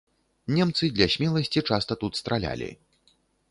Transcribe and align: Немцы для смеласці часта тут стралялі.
Немцы 0.59 0.85
для 0.95 1.07
смеласці 1.17 1.63
часта 1.69 1.99
тут 2.05 2.13
стралялі. 2.23 2.69